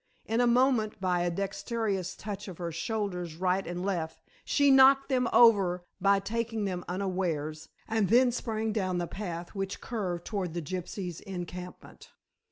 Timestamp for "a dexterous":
1.21-2.15